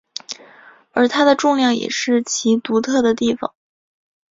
[0.93, 3.53] 而它的重量也是其独特的地方。